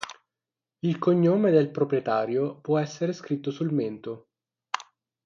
Il 0.79 0.97
cognome 0.97 1.51
del 1.51 1.69
proprietario 1.69 2.59
può 2.59 2.79
essere 2.79 3.13
scritto 3.13 3.51
sul 3.51 3.71
mento. 3.71 4.29